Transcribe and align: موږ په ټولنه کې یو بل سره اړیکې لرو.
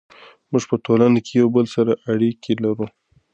موږ 0.51 0.63
په 0.69 0.75
ټولنه 0.85 1.19
کې 1.25 1.33
یو 1.41 1.47
بل 1.55 1.65
سره 1.75 1.91
اړیکې 2.11 2.53
لرو. 2.63 2.87